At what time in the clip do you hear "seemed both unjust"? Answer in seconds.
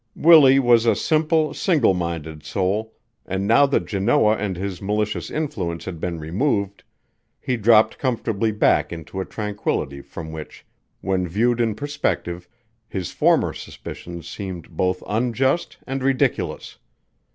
14.27-15.77